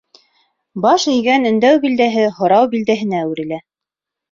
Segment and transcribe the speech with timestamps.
[0.85, 3.63] Баш эйгән өндәү билдәһе һорау билдәһенә әүерелә.